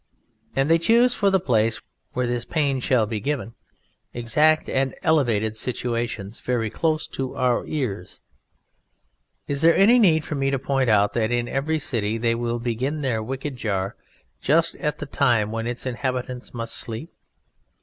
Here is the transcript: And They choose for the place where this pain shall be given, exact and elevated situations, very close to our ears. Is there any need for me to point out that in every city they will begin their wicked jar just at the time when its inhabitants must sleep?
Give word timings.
And 0.55 0.67
They 0.67 0.79
choose 0.79 1.13
for 1.13 1.29
the 1.29 1.39
place 1.39 1.79
where 2.13 2.25
this 2.25 2.43
pain 2.43 2.79
shall 2.79 3.05
be 3.05 3.19
given, 3.19 3.53
exact 4.15 4.67
and 4.67 4.95
elevated 5.03 5.55
situations, 5.55 6.39
very 6.39 6.71
close 6.71 7.05
to 7.09 7.35
our 7.35 7.67
ears. 7.67 8.19
Is 9.47 9.61
there 9.61 9.75
any 9.77 9.99
need 9.99 10.25
for 10.25 10.33
me 10.33 10.49
to 10.49 10.57
point 10.57 10.89
out 10.89 11.13
that 11.13 11.29
in 11.31 11.47
every 11.47 11.77
city 11.77 12.17
they 12.17 12.33
will 12.33 12.57
begin 12.57 13.01
their 13.01 13.21
wicked 13.21 13.57
jar 13.57 13.95
just 14.41 14.73
at 14.77 14.97
the 14.97 15.05
time 15.05 15.51
when 15.51 15.67
its 15.67 15.85
inhabitants 15.85 16.51
must 16.51 16.73
sleep? 16.77 17.11